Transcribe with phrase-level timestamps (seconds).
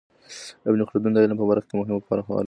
[0.69, 2.39] ابن خلدون د علم په برخه کي مهمه پوهه لري.